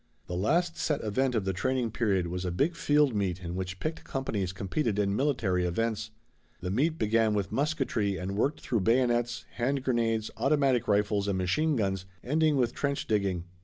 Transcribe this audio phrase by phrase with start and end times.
[0.25, 3.79] The last set event of the training period was a big field meet in which
[3.79, 6.09] picked companies competed in military events.
[6.59, 11.75] The meet began with musketry and worked through bayonets, hand grenades, automatic rifles, and machine
[11.75, 13.43] guns, ending with trench digging.